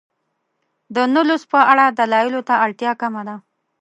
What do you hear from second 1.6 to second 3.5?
اړه دلایلو ته اړتیا کمه ده.